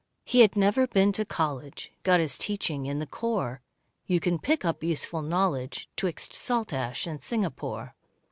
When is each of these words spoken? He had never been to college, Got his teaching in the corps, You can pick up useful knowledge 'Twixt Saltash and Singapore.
He 0.25 0.39
had 0.39 0.55
never 0.55 0.87
been 0.87 1.11
to 1.11 1.25
college, 1.25 1.91
Got 2.01 2.21
his 2.21 2.39
teaching 2.39 2.87
in 2.87 2.97
the 2.97 3.05
corps, 3.05 3.61
You 4.07 4.19
can 4.19 4.39
pick 4.39 4.65
up 4.65 4.81
useful 4.83 5.21
knowledge 5.21 5.87
'Twixt 5.95 6.33
Saltash 6.33 7.05
and 7.05 7.21
Singapore. 7.21 7.93